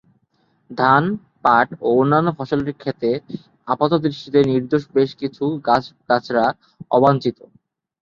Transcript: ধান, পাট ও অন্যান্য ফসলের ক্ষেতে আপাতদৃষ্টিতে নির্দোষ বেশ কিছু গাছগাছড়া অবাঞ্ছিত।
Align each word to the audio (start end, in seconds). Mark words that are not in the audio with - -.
ধান, 0.71 1.03
পাট 1.43 1.67
ও 1.79 1.99
অন্যান্য 1.99 2.29
ফসলের 2.37 2.73
ক্ষেতে 2.81 3.09
আপাতদৃষ্টিতে 3.67 4.39
নির্দোষ 4.51 4.83
বেশ 4.95 5.09
কিছু 5.21 5.43
গাছগাছড়া 5.67 6.45
অবাঞ্ছিত। 6.91 7.37